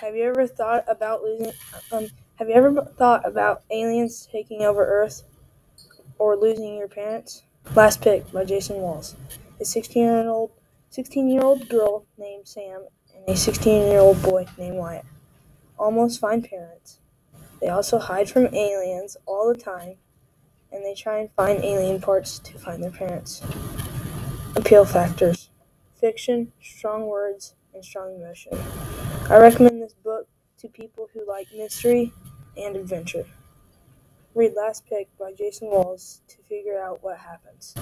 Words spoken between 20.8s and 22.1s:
they try and find alien